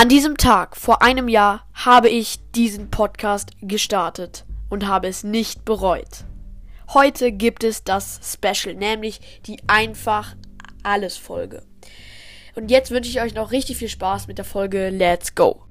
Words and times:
An 0.00 0.08
diesem 0.08 0.36
Tag 0.36 0.76
vor 0.76 1.02
einem 1.02 1.26
Jahr 1.26 1.66
habe 1.74 2.08
ich 2.08 2.38
diesen 2.54 2.88
Podcast 2.88 3.50
gestartet 3.60 4.44
und 4.68 4.86
habe 4.86 5.08
es 5.08 5.24
nicht 5.24 5.64
bereut. 5.64 6.22
Heute 6.94 7.32
gibt 7.32 7.64
es 7.64 7.82
das 7.82 8.20
Special, 8.22 8.76
nämlich 8.76 9.40
die 9.46 9.58
einfach 9.66 10.36
alles 10.84 11.16
Folge. 11.16 11.64
Und 12.54 12.70
jetzt 12.70 12.92
wünsche 12.92 13.10
ich 13.10 13.20
euch 13.20 13.34
noch 13.34 13.50
richtig 13.50 13.78
viel 13.78 13.88
Spaß 13.88 14.28
mit 14.28 14.38
der 14.38 14.44
Folge 14.44 14.90
Let's 14.90 15.34
Go. 15.34 15.64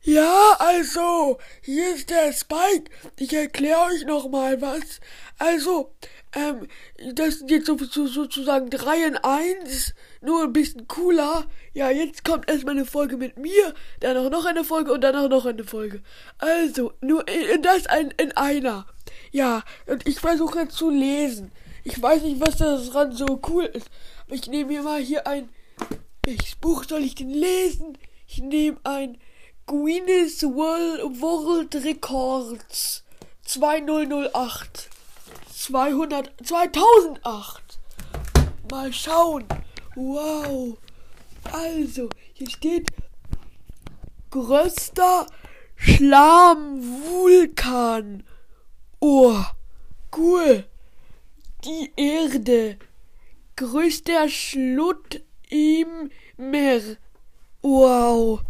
Ja, 0.00 0.56
also, 0.58 1.38
hier 1.62 1.94
ist 1.94 2.08
der 2.08 2.32
Spike. 2.32 2.90
Ich 3.18 3.34
erkläre 3.34 3.80
euch 3.92 4.06
noch 4.06 4.30
mal 4.30 4.62
was. 4.62 5.00
Also, 5.38 5.94
ähm, 6.34 6.68
das 7.14 7.38
sind 7.38 7.50
jetzt 7.50 7.66
so, 7.66 7.76
so, 7.78 8.06
sozusagen 8.06 8.70
3 8.70 9.06
in 9.06 9.16
1, 9.16 9.94
nur 10.20 10.44
ein 10.44 10.52
bisschen 10.52 10.88
cooler. 10.88 11.46
Ja, 11.72 11.90
jetzt 11.90 12.24
kommt 12.24 12.50
erstmal 12.50 12.74
eine 12.74 12.84
Folge 12.84 13.16
mit 13.16 13.38
mir, 13.38 13.74
dann 14.00 14.16
auch 14.16 14.30
noch 14.30 14.44
eine 14.44 14.64
Folge 14.64 14.92
und 14.92 15.00
dann 15.02 15.16
auch 15.16 15.28
noch 15.28 15.46
eine 15.46 15.64
Folge. 15.64 16.02
Also, 16.38 16.92
nur 17.00 17.26
in, 17.28 17.62
das 17.62 17.86
ein, 17.86 18.12
in 18.16 18.32
einer. 18.32 18.86
Ja, 19.30 19.62
und 19.86 20.06
ich 20.08 20.20
versuche 20.20 20.68
zu 20.68 20.90
lesen. 20.90 21.52
Ich 21.84 22.00
weiß 22.00 22.22
nicht, 22.22 22.40
was 22.40 22.56
das 22.56 22.90
dran 22.90 23.12
so 23.12 23.40
cool 23.48 23.64
ist. 23.64 23.90
Aber 24.26 24.34
ich 24.34 24.46
nehme 24.48 24.72
mir 24.72 24.82
mal 24.82 25.00
hier 25.00 25.26
ein. 25.26 25.48
Welches 26.24 26.56
Buch 26.56 26.84
soll 26.84 27.02
ich 27.02 27.14
denn 27.14 27.30
lesen? 27.30 27.98
Ich 28.26 28.38
nehme 28.38 28.78
ein 28.84 29.18
Guinness 29.66 30.42
World, 30.42 31.20
World 31.20 31.74
Records 31.84 33.04
2008. 33.44 34.93
200, 35.54 36.34
2008. 36.44 37.78
Mal 38.70 38.92
schauen. 38.92 39.44
Wow. 39.94 40.76
Also, 41.52 42.08
hier 42.32 42.50
steht 42.50 42.88
größter 44.30 45.26
Schlammvulkan. 45.76 48.24
Oh, 49.00 49.36
cool. 50.16 50.64
Die 51.64 51.92
Erde. 51.96 52.78
Größter 53.56 54.28
Schlutt 54.28 55.22
im 55.48 56.10
Meer. 56.36 56.80
Wow. 57.62 58.40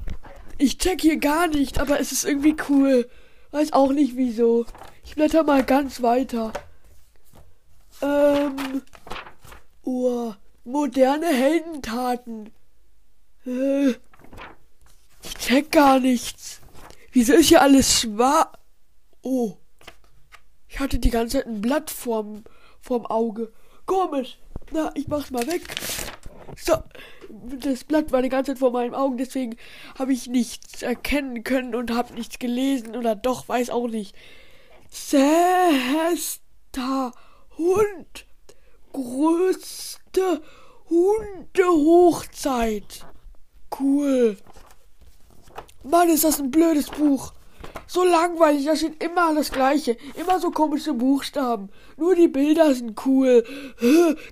Ich 0.56 0.78
check 0.78 1.02
hier 1.02 1.18
gar 1.18 1.48
nicht, 1.48 1.78
aber 1.78 2.00
es 2.00 2.12
ist 2.12 2.24
irgendwie 2.24 2.56
cool. 2.70 3.06
Weiß 3.50 3.74
auch 3.74 3.92
nicht 3.92 4.16
wieso. 4.16 4.64
Ich 5.04 5.14
blätter 5.14 5.44
mal 5.44 5.62
ganz 5.62 6.00
weiter. 6.00 6.54
Ähm. 8.04 8.82
Oh, 9.82 10.34
moderne 10.64 11.26
Heldentaten. 11.26 12.50
Äh, 13.46 13.90
ich 15.22 15.34
check 15.38 15.72
gar 15.72 15.98
nichts. 16.00 16.60
Wieso 17.12 17.32
ist 17.34 17.48
hier 17.48 17.62
alles 17.62 18.00
schwarz? 18.00 18.50
Oh. 19.22 19.56
Ich 20.68 20.80
hatte 20.80 20.98
die 20.98 21.10
ganze 21.10 21.38
Zeit 21.38 21.46
ein 21.46 21.60
Blatt 21.60 21.90
vorm, 21.90 22.44
vorm 22.80 23.06
Auge. 23.06 23.52
Komisch. 23.86 24.38
Na, 24.72 24.90
ich 24.94 25.08
mach's 25.08 25.30
mal 25.30 25.46
weg. 25.46 25.62
So, 26.56 26.74
das 27.30 27.84
Blatt 27.84 28.12
war 28.12 28.22
die 28.22 28.28
ganze 28.28 28.52
Zeit 28.52 28.58
vor 28.58 28.72
meinen 28.72 28.94
Augen, 28.94 29.16
deswegen 29.16 29.56
habe 29.98 30.12
ich 30.12 30.26
nichts 30.26 30.82
erkennen 30.82 31.42
können 31.44 31.74
und 31.74 31.90
habe 31.92 32.14
nichts 32.14 32.38
gelesen 32.38 32.96
oder 32.96 33.14
doch, 33.14 33.48
weiß 33.48 33.70
auch 33.70 33.88
nicht. 33.88 34.14
Zesta 34.90 36.32
Hund. 37.58 38.26
Größte 38.92 40.40
Hundehochzeit. 40.88 43.04
Cool. 43.80 44.36
Mann, 45.82 46.08
ist 46.08 46.24
das 46.24 46.38
ein 46.38 46.50
blödes 46.50 46.88
Buch. 46.90 47.32
So 47.86 48.04
langweilig, 48.04 48.66
da 48.66 48.76
steht 48.76 49.02
immer 49.02 49.34
das 49.34 49.52
Gleiche. 49.52 49.96
Immer 50.14 50.40
so 50.40 50.50
komische 50.50 50.94
Buchstaben. 50.94 51.70
Nur 51.96 52.14
die 52.14 52.28
Bilder 52.28 52.74
sind 52.74 53.04
cool. 53.06 53.44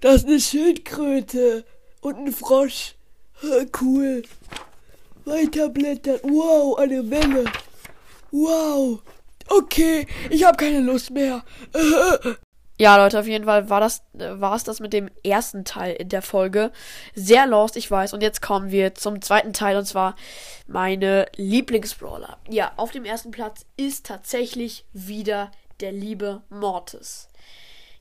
Das 0.01 0.17
ist 0.17 0.27
eine 0.27 0.41
Schildkröte 0.41 1.65
und 2.01 2.17
ein 2.17 2.33
Frosch. 2.33 2.95
Cool. 3.81 4.23
Weiterblättern. 5.25 6.21
Wow, 6.23 6.79
eine 6.79 7.09
Welle. 7.11 7.45
Wow. 8.31 9.03
Okay, 9.49 10.07
ich 10.31 10.45
habe 10.45 10.57
keine 10.57 10.81
Lust 10.81 11.11
mehr. 11.11 11.45
Ja, 12.83 12.97
Leute, 12.97 13.21
auf 13.21 13.29
jeden 13.29 13.45
Fall 13.45 13.71
war 13.71 13.79
das, 13.79 14.03
war 14.13 14.57
es 14.57 14.65
das 14.65 14.81
mit 14.81 14.93
dem 14.93 15.09
ersten 15.23 15.65
Teil 15.65 15.95
in 15.95 16.09
der 16.09 16.21
Folge. 16.21 16.73
Sehr 17.15 17.47
lost, 17.47 17.77
ich 17.77 17.89
weiß. 17.89 18.13
Und 18.13 18.23
jetzt 18.23 18.43
kommen 18.43 18.73
wir 18.73 18.97
zum 18.97 19.23
zweiten 19.23 19.53
Teil 19.53 19.77
und 19.77 19.85
zwar 19.85 20.17
meine 20.67 21.27
Lieblingsbrawler. 21.37 22.39
Ja, 22.49 22.73
auf 22.75 22.91
dem 22.91 23.05
ersten 23.05 23.31
Platz 23.31 23.67
ist 23.77 24.07
tatsächlich 24.07 24.85
wieder 24.93 25.53
der 25.81 25.93
liebe 25.93 26.43
Mortis 26.51 27.29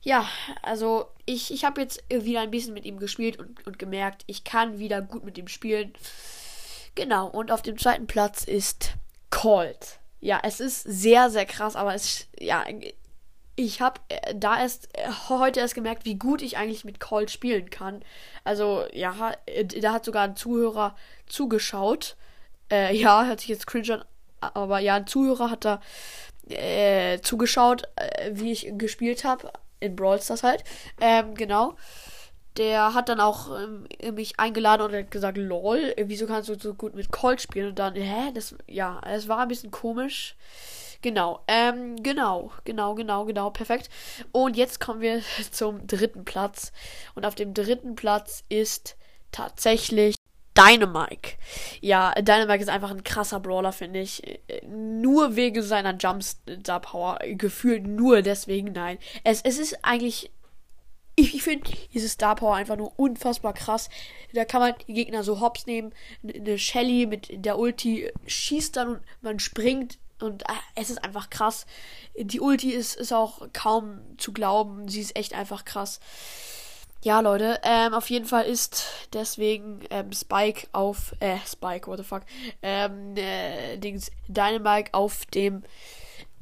ja, 0.04 0.28
also 0.62 1.06
ich, 1.26 1.52
ich 1.54 1.64
habe 1.64 1.80
jetzt 1.80 2.02
wieder 2.10 2.40
ein 2.40 2.50
bisschen 2.50 2.74
mit 2.74 2.84
ihm 2.84 2.98
gespielt 2.98 3.38
und, 3.38 3.64
und 3.64 3.78
gemerkt, 3.78 4.24
ich 4.26 4.42
kann 4.42 4.80
wieder 4.80 5.00
gut 5.00 5.22
mit 5.24 5.38
ihm 5.38 5.46
spielen. 5.46 5.92
Genau, 6.96 7.28
und 7.28 7.52
auf 7.52 7.62
dem 7.62 7.78
zweiten 7.78 8.08
Platz 8.08 8.42
ist 8.42 8.94
Colt. 9.30 10.00
Ja, 10.18 10.40
es 10.42 10.58
ist 10.58 10.82
sehr, 10.82 11.30
sehr 11.30 11.46
krass, 11.46 11.76
aber 11.76 11.94
es, 11.94 12.26
ja, 12.36 12.64
ich 13.64 13.80
habe 13.80 14.00
äh, 14.08 14.34
da 14.34 14.60
erst 14.60 14.88
äh, 14.96 15.08
heute 15.28 15.60
erst 15.60 15.74
gemerkt, 15.74 16.04
wie 16.04 16.16
gut 16.16 16.42
ich 16.42 16.56
eigentlich 16.56 16.84
mit 16.84 17.00
Colt 17.00 17.30
spielen 17.30 17.70
kann. 17.70 18.02
Also, 18.44 18.84
ja, 18.92 19.32
äh, 19.46 19.64
da 19.64 19.92
hat 19.92 20.04
sogar 20.04 20.24
ein 20.24 20.36
Zuhörer 20.36 20.96
zugeschaut. 21.26 22.16
Äh, 22.70 22.96
ja, 23.00 23.24
hört 23.24 23.40
sich 23.40 23.48
jetzt 23.48 23.66
cringe 23.66 23.94
an, 23.94 24.04
aber 24.54 24.78
ja, 24.80 24.96
ein 24.96 25.06
Zuhörer 25.06 25.50
hat 25.50 25.64
da 25.64 25.80
äh, 26.48 27.20
zugeschaut, 27.20 27.84
äh, 27.96 28.30
wie 28.34 28.52
ich 28.52 28.68
gespielt 28.72 29.24
habe 29.24 29.52
in 29.80 29.96
Brawl 29.96 30.20
Stars 30.20 30.42
halt. 30.42 30.64
Ähm, 31.00 31.34
genau. 31.34 31.76
Der 32.58 32.92
hat 32.92 33.08
dann 33.08 33.20
auch 33.20 33.48
ähm, 33.58 34.14
mich 34.14 34.38
eingeladen 34.38 34.82
und 34.82 34.94
hat 34.94 35.10
gesagt, 35.10 35.38
lol, 35.38 35.94
wieso 35.96 36.26
kannst 36.26 36.50
du 36.50 36.58
so 36.58 36.74
gut 36.74 36.94
mit 36.94 37.10
Colt 37.10 37.40
spielen? 37.40 37.70
Und 37.70 37.78
dann, 37.78 37.94
hä, 37.94 38.30
das, 38.34 38.54
ja, 38.66 39.00
es 39.06 39.26
war 39.26 39.38
ein 39.38 39.48
bisschen 39.48 39.70
komisch. 39.70 40.36
Genau, 41.02 41.40
ähm, 41.48 42.00
genau, 42.00 42.52
genau, 42.64 42.94
genau, 42.94 43.24
genau, 43.24 43.50
perfekt. 43.50 43.90
Und 44.30 44.56
jetzt 44.56 44.78
kommen 44.78 45.00
wir 45.00 45.22
zum 45.50 45.86
dritten 45.86 46.24
Platz. 46.24 46.72
Und 47.14 47.26
auf 47.26 47.34
dem 47.34 47.54
dritten 47.54 47.96
Platz 47.96 48.44
ist 48.48 48.96
tatsächlich 49.32 50.14
Dynamike. 50.56 51.36
Ja, 51.80 52.12
Dynamike 52.12 52.62
ist 52.62 52.68
einfach 52.68 52.90
ein 52.90 53.02
krasser 53.02 53.40
Brawler, 53.40 53.72
finde 53.72 54.00
ich. 54.00 54.22
Nur 54.68 55.34
wegen 55.34 55.62
seiner 55.62 55.96
Jumpstar 55.96 56.80
Power. 56.80 57.18
Gefühlt 57.24 57.86
nur 57.86 58.22
deswegen, 58.22 58.72
nein. 58.72 58.98
Es, 59.24 59.42
es 59.42 59.58
ist 59.58 59.84
eigentlich. 59.84 60.30
Ich, 61.14 61.34
ich 61.34 61.42
finde 61.42 61.70
diese 61.92 62.08
Star 62.08 62.36
Power 62.36 62.54
einfach 62.54 62.76
nur 62.76 62.98
unfassbar 62.98 63.52
krass. 63.52 63.90
Da 64.32 64.46
kann 64.46 64.60
man 64.60 64.74
die 64.88 64.94
Gegner 64.94 65.24
so 65.24 65.40
hops 65.40 65.66
nehmen. 65.66 65.92
Eine 66.22 66.58
Shelly 66.58 67.06
mit 67.06 67.28
der 67.44 67.58
Ulti 67.58 68.10
schießt 68.26 68.76
dann 68.76 68.88
und 68.88 69.00
man 69.20 69.38
springt. 69.38 69.98
Und 70.22 70.48
ah, 70.48 70.60
es 70.74 70.90
ist 70.90 71.04
einfach 71.04 71.30
krass. 71.30 71.66
Die 72.16 72.40
Ulti 72.40 72.70
ist, 72.70 72.96
ist 72.96 73.12
auch 73.12 73.46
kaum 73.52 74.00
zu 74.18 74.32
glauben. 74.32 74.88
Sie 74.88 75.00
ist 75.00 75.16
echt 75.16 75.34
einfach 75.34 75.64
krass. 75.64 76.00
Ja, 77.04 77.18
Leute, 77.18 77.58
ähm, 77.64 77.94
auf 77.94 78.10
jeden 78.10 78.26
Fall 78.26 78.44
ist 78.44 78.84
deswegen 79.12 79.80
ähm, 79.90 80.12
Spike 80.12 80.68
auf, 80.70 81.16
äh, 81.18 81.36
Spike, 81.44 81.88
what 81.88 81.98
the 81.98 82.04
fuck, 82.04 82.22
ähm, 82.62 83.16
äh, 83.16 83.76
Dings, 83.76 84.12
Dynamike 84.28 84.94
auf 84.94 85.26
dem 85.26 85.64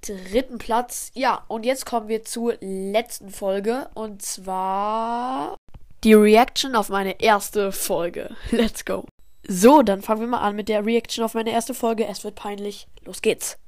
dritten 0.03 0.59
Platz. 0.59 1.13
Ja, 1.15 1.45
und 1.49 1.65
jetzt 1.65 1.87
kommen 1.87 2.09
wir 2.09 2.25
zur 2.25 2.59
letzten 2.61 3.31
Folge 3.31 3.89
und 3.95 4.21
zwar 4.21 5.57
die 6.05 6.13
Reaction 6.13 6.77
auf 6.77 6.91
meine 6.91 7.21
erste 7.23 7.73
Folge. 7.73 8.37
Let's 8.51 8.85
go. 8.85 9.07
So, 9.49 9.83
dann 9.83 10.03
fangen 10.03 10.21
wir 10.21 10.29
mal 10.29 10.41
an 10.41 10.57
mit 10.57 10.69
der 10.69 10.85
Reaction 10.85 11.25
auf 11.25 11.33
meine 11.33 11.53
erste 11.53 11.73
Folge. 11.73 12.07
Es 12.07 12.23
wird 12.23 12.35
peinlich. 12.35 12.87
Los 13.07 13.23
geht's. 13.23 13.59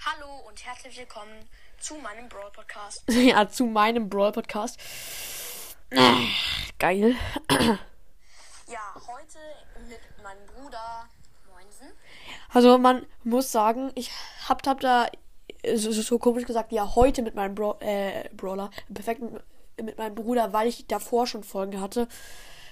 Hallo 0.00 0.46
und 0.48 0.64
herzlich 0.64 0.98
willkommen 0.98 1.48
zu 1.78 1.94
meinem 1.96 2.28
Brawl 2.28 2.50
Podcast. 2.50 3.04
ja, 3.08 3.48
zu 3.48 3.64
meinem 3.66 4.08
Brawl 4.08 4.32
Podcast. 4.32 4.78
Geil. 6.78 7.16
ja, 8.66 8.94
heute 8.94 9.38
mit 9.88 10.00
meinem 10.22 10.46
Bruder 10.46 11.08
Moinsen. 11.52 11.88
Also 12.52 12.78
man 12.78 13.06
muss 13.22 13.52
sagen, 13.52 13.92
ich 13.94 14.10
hab, 14.48 14.66
hab 14.66 14.80
da 14.80 15.06
so, 15.74 15.92
so 15.92 16.18
komisch 16.18 16.44
gesagt, 16.44 16.72
ja, 16.72 16.94
heute 16.94 17.22
mit 17.22 17.34
meinem 17.34 17.54
Bro 17.54 17.78
äh, 17.80 18.28
Brawler, 18.34 18.70
perfekt 18.92 19.22
mit, 19.22 19.42
mit 19.82 19.98
meinem 19.98 20.14
Bruder, 20.14 20.52
weil 20.52 20.68
ich 20.68 20.86
davor 20.86 21.26
schon 21.26 21.44
Folgen 21.44 21.80
hatte. 21.80 22.08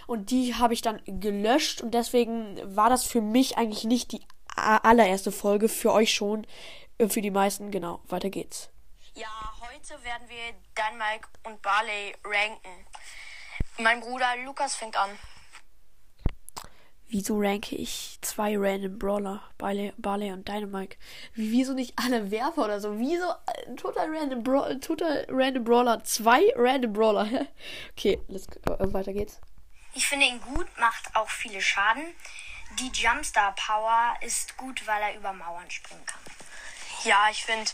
Und 0.06 0.30
die 0.30 0.54
habe 0.54 0.74
ich 0.74 0.82
dann 0.82 1.00
gelöscht 1.06 1.80
und 1.80 1.94
deswegen 1.94 2.60
war 2.76 2.90
das 2.90 3.04
für 3.04 3.20
mich 3.20 3.56
eigentlich 3.56 3.84
nicht 3.84 4.12
die 4.12 4.20
allererste 4.56 5.32
Folge, 5.32 5.68
für 5.68 5.92
euch 5.92 6.12
schon, 6.12 6.46
für 7.08 7.22
die 7.22 7.30
meisten, 7.30 7.70
genau. 7.70 8.00
Weiter 8.08 8.30
geht's. 8.30 8.70
Ja, 9.14 9.52
heute 9.60 10.02
werden 10.04 10.28
wir 10.28 10.54
Dynamike 10.76 11.28
und 11.44 11.60
Barley 11.62 12.14
ranken. 12.24 12.86
Mein 13.78 14.00
Bruder 14.00 14.36
Lukas 14.44 14.74
fängt 14.74 14.96
an. 14.96 15.10
Wieso 17.08 17.38
ranke 17.38 17.76
ich 17.76 18.16
zwei 18.22 18.56
random 18.56 18.98
Brawler, 18.98 19.42
Barley, 19.58 19.92
Barley 19.98 20.32
und 20.32 20.48
Dynamite? 20.48 20.96
Wie, 21.34 21.52
wieso 21.52 21.74
nicht 21.74 21.92
alle 21.98 22.30
Werfer 22.30 22.64
oder 22.64 22.80
so? 22.80 22.98
Wieso 22.98 23.30
äh, 23.30 23.74
total 23.76 24.08
random, 24.16 24.42
Bra 24.42 24.74
total 24.76 25.26
random 25.28 25.62
Brawler, 25.62 26.02
zwei 26.04 26.42
random 26.56 26.94
Brawler? 26.94 27.28
okay, 27.92 28.18
let's, 28.28 28.46
äh, 28.46 28.92
weiter 28.94 29.12
geht's. 29.12 29.42
Ich 29.92 30.06
finde 30.06 30.24
ihn 30.24 30.40
gut, 30.40 30.66
macht 30.78 31.14
auch 31.14 31.28
viele 31.28 31.60
Schaden. 31.60 32.14
Die 32.78 32.90
Jumpstar 32.94 33.54
Power 33.56 34.14
ist 34.22 34.56
gut, 34.56 34.86
weil 34.86 35.02
er 35.02 35.14
über 35.14 35.34
Mauern 35.34 35.70
springen 35.70 36.06
kann. 36.06 36.20
Ja, 37.04 37.28
ich 37.30 37.44
finde 37.44 37.70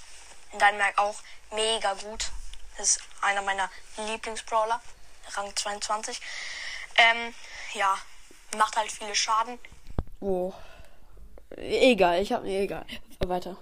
Dynamite 0.53 0.99
auch 0.99 1.17
mega 1.53 1.95
gut. 1.95 2.31
Das 2.77 2.91
ist 2.91 3.01
einer 3.21 3.43
meiner 3.43 3.71
Lieblingsbrawler, 3.97 4.81
Rang 5.33 5.55
22. 5.55 6.21
Ähm, 6.97 7.35
ja, 7.75 7.99
macht 8.57 8.77
halt 8.77 8.91
viele 8.91 9.15
Schaden. 9.15 9.59
Oh. 10.21 10.53
Egal, 11.57 12.23
ich 12.23 12.33
hab 12.33 12.43
mir 12.43 12.61
egal. 12.61 12.87
Weiter. 13.27 13.57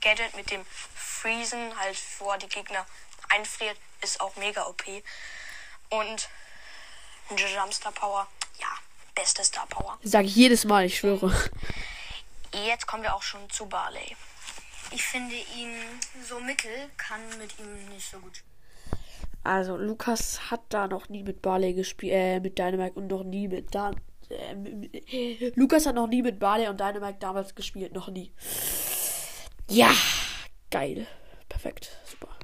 Gadget 0.00 0.34
mit 0.36 0.50
dem 0.50 0.64
Freezen, 0.94 1.78
halt 1.78 1.96
vor 1.96 2.36
die 2.38 2.48
Gegner 2.48 2.84
einfriert, 3.28 3.76
ist 4.02 4.20
auch 4.20 4.34
mega 4.36 4.66
OP. 4.66 4.84
Und 5.90 6.28
Jumpstar 7.30 7.92
Power, 7.92 8.26
ja, 8.60 8.68
beste 9.14 9.42
Star 9.44 9.66
Power. 9.66 9.98
Sag 10.02 10.24
ich 10.24 10.36
jedes 10.36 10.64
Mal, 10.64 10.84
ich 10.84 10.98
schwöre. 10.98 11.32
Jetzt 12.52 12.86
kommen 12.86 13.02
wir 13.02 13.14
auch 13.14 13.22
schon 13.22 13.48
zu 13.50 13.66
Barley. 13.66 14.16
Ich 14.96 15.04
finde 15.04 15.34
ihn 15.34 15.76
so 16.26 16.40
mittel, 16.40 16.90
kann 16.96 17.20
mit 17.36 17.58
ihm 17.58 17.88
nicht 17.90 18.10
so 18.10 18.18
gut. 18.18 18.42
Also, 19.44 19.76
Lukas 19.76 20.50
hat 20.50 20.62
da 20.70 20.88
noch 20.88 21.10
nie 21.10 21.22
mit 21.22 21.42
Barley 21.42 21.74
gespielt, 21.74 22.14
äh, 22.14 22.40
mit 22.40 22.58
Dynamite 22.58 22.94
und 22.94 23.08
noch 23.08 23.22
nie 23.22 23.46
mit 23.46 23.74
Dan. 23.74 24.00
Äh, 24.30 25.52
Lukas 25.54 25.84
hat 25.84 25.96
noch 25.96 26.06
nie 26.06 26.22
mit 26.22 26.38
Barley 26.38 26.66
und 26.68 26.80
Dynamite 26.80 27.18
damals 27.18 27.54
gespielt, 27.54 27.92
noch 27.92 28.08
nie. 28.08 28.32
Ja, 29.68 29.94
geil. 30.70 31.06
Perfekt, 31.50 32.00
super. 32.06 32.34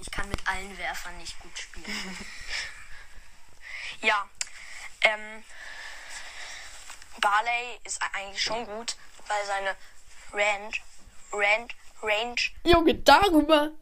Ich 0.00 0.10
kann 0.10 0.28
mit 0.30 0.44
allen 0.48 0.76
Werfern 0.78 1.16
nicht 1.18 1.38
gut 1.38 1.56
spielen. 1.56 1.86
ja, 4.02 4.28
ähm, 5.02 5.44
Barley 7.20 7.78
ist 7.84 8.00
eigentlich 8.12 8.42
schon 8.42 8.66
gut, 8.66 8.96
weil 9.28 9.46
seine 9.46 9.76
Range, 10.32 10.72
Range, 11.32 11.68
Range 12.02 12.36
Junge, 12.66 12.94
darüber 12.94 13.72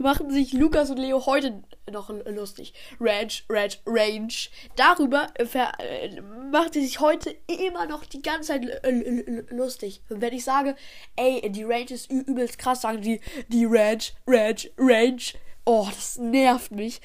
machen 0.00 0.30
sich 0.30 0.52
Lukas 0.52 0.90
und 0.90 0.96
Leo 0.98 1.26
heute 1.26 1.62
noch 1.90 2.10
lustig. 2.26 2.72
Range, 3.00 3.32
Range, 3.48 3.74
Range. 3.86 4.32
Darüber 4.76 5.28
äh, 5.34 6.20
macht 6.50 6.74
sie 6.74 6.82
sich 6.82 7.00
heute 7.00 7.36
immer 7.46 7.86
noch 7.86 8.04
die 8.04 8.22
ganze 8.22 8.48
Zeit 8.48 8.82
lustig. 9.50 10.02
Wenn 10.08 10.32
ich 10.32 10.44
sage, 10.44 10.76
ey, 11.16 11.50
die 11.50 11.64
Range 11.64 11.90
ist 11.90 12.10
übelst 12.10 12.58
krass, 12.58 12.82
sagen 12.82 13.02
die, 13.02 13.20
die 13.48 13.66
Range, 13.66 14.02
Range, 14.26 14.70
Range. 14.78 15.22
Oh, 15.64 15.86
das 15.90 16.18
nervt 16.18 16.72
mich. 16.72 17.00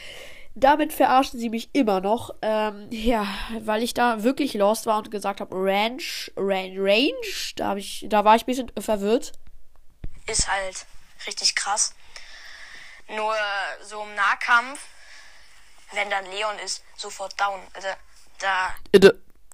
Damit 0.57 0.93
verarschen 0.93 1.37
sie 1.37 1.49
mich 1.49 1.69
immer 1.73 1.99
noch. 1.99 2.33
Ähm, 2.41 2.87
ja, 2.89 3.27
weil 3.59 3.83
ich 3.83 3.93
da 3.93 4.23
wirklich 4.23 4.53
lost 4.53 4.85
war 4.85 4.99
und 4.99 5.11
gesagt 5.11 5.41
habe, 5.41 5.53
Range, 5.53 6.01
Range, 6.37 6.75
Range. 6.77 7.11
Da, 7.57 7.69
hab 7.69 7.77
ich, 7.77 8.05
da 8.07 8.23
war 8.23 8.37
ich 8.37 8.43
ein 8.43 8.45
bisschen 8.45 8.71
verwirrt. 8.79 9.33
Ist 10.27 10.47
halt 10.47 10.85
richtig 11.27 11.55
krass. 11.55 11.93
Nur 13.07 13.35
so 13.83 14.01
im 14.03 14.15
Nahkampf, 14.15 14.79
wenn 15.91 16.09
dann 16.09 16.25
Leon 16.25 16.57
ist, 16.59 16.83
sofort 16.95 17.39
down. 17.39 17.61
Also 17.73 17.87
da 18.39 18.75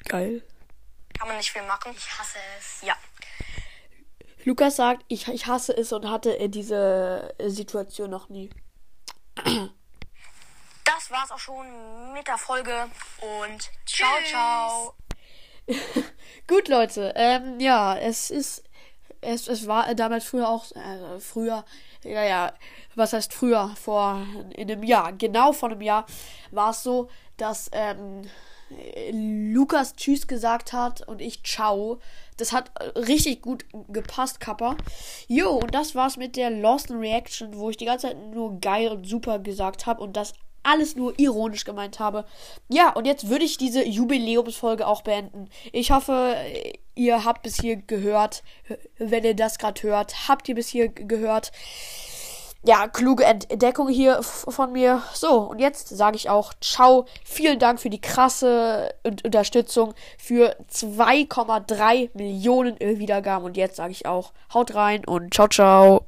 Geil. 0.06 0.44
kann 1.18 1.28
man 1.28 1.38
nicht 1.38 1.52
viel 1.52 1.64
machen. 1.64 1.94
Ich 1.96 2.18
hasse 2.18 2.38
es. 2.58 2.82
Ja. 2.82 2.96
Lukas 4.44 4.76
sagt, 4.76 5.04
ich, 5.08 5.28
ich 5.28 5.46
hasse 5.46 5.76
es 5.76 5.92
und 5.94 6.10
hatte 6.10 6.38
äh, 6.38 6.50
diese 6.50 7.34
äh, 7.38 7.50
Situation 7.50 8.10
noch 8.10 8.30
nie. 8.30 8.50
Das 10.84 11.12
war's 11.12 11.32
auch 11.32 11.40
schon 11.40 12.14
mit 12.14 12.28
der 12.28 12.38
Folge 12.38 12.90
und 13.22 13.72
ciao, 13.86 14.18
ciao. 14.28 14.96
Gut, 16.48 16.68
Leute. 16.68 17.14
Ähm, 17.16 17.60
ja, 17.60 17.98
es 17.98 18.32
ist. 18.32 18.64
Es, 19.22 19.48
es 19.48 19.68
war 19.68 19.94
damals 19.96 20.26
früher 20.26 20.50
auch. 20.50 20.66
Äh, 20.72 21.20
früher. 21.20 21.64
Ja, 22.04 22.24
ja. 22.24 22.54
Was 22.96 23.14
heißt 23.14 23.34
früher? 23.34 23.72
Vor 23.80 24.26
in 24.56 24.70
einem 24.70 24.84
Jahr. 24.84 25.14
Genau 25.14 25.54
vor 25.54 25.70
einem 25.70 25.82
Jahr 25.82 26.06
war 26.52 26.72
es 26.72 26.84
so, 26.84 27.10
dass 27.38 27.70
ähm, 27.72 28.24
Lukas 29.54 29.96
Tschüss 29.96 30.28
gesagt 30.28 30.74
hat 30.74 31.08
und 31.08 31.22
ich 31.22 31.44
Ciao. 31.44 32.00
Das 32.38 32.52
hat 32.52 32.72
richtig 32.96 33.42
gut 33.42 33.66
gepasst, 33.90 34.40
Kappa. 34.40 34.76
Jo, 35.28 35.52
und 35.52 35.76
das 35.76 35.94
war's 35.94 36.18
mit 36.18 36.36
der 36.36 36.50
Lost 36.50 36.90
Reaction, 36.90 37.56
wo 37.56 37.70
ich 37.70 37.78
die 37.78 37.86
ganze 37.86 38.08
Zeit 38.08 38.18
nur 38.18 38.60
geil 38.60 38.90
und 38.90 39.06
super 39.06 39.40
gesagt 39.40 39.86
habe 39.86 40.02
und 40.02 40.18
das 40.18 40.34
alles 40.64 40.96
nur 40.96 41.18
ironisch 41.18 41.66
gemeint 41.66 42.00
habe. 42.00 42.26
Ja, 42.70 42.92
und 42.92 43.06
jetzt 43.06 43.30
würde 43.30 43.46
ich 43.46 43.58
diese 43.58 43.84
Jubiläumsfolge 43.86 44.88
auch 44.88 45.02
beenden. 45.02 45.50
Ich 45.72 45.92
hoffe, 45.92 46.36
ihr 46.96 47.26
habt 47.26 47.42
bis 47.44 47.60
hier 47.60 47.78
gehört. 47.78 48.44
Wenn 48.98 49.24
ihr 49.24 49.36
das 49.36 49.58
gerade 49.58 49.82
hört, 49.84 50.28
habt 50.28 50.48
ihr 50.50 50.56
bis 50.56 50.68
hier 50.68 50.90
gehört. 50.90 51.52
Ja, 52.64 52.88
kluge 52.88 53.24
Entdeckung 53.24 53.90
hier 53.90 54.22
von 54.22 54.72
mir. 54.72 55.02
So, 55.14 55.40
und 55.40 55.58
jetzt 55.58 55.90
sage 55.90 56.16
ich 56.16 56.30
auch 56.30 56.54
ciao. 56.62 57.06
Vielen 57.26 57.58
Dank 57.58 57.80
für 57.80 57.90
die 57.90 58.00
krasse 58.00 58.94
Un- 59.04 59.18
Unterstützung 59.26 59.96
für 60.20 60.56
2,3 60.72 62.12
Millionen 62.14 62.80
Wiedergaben. 62.80 63.46
Und 63.46 63.58
jetzt 63.58 63.78
sage 63.78 63.94
ich 63.94 64.06
auch 64.06 64.32
haut 64.54 64.76
rein 64.76 65.04
und 65.06 65.34
ciao, 65.34 65.48
ciao. 65.48 66.00